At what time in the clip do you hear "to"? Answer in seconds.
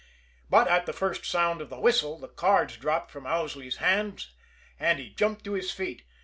5.43-5.51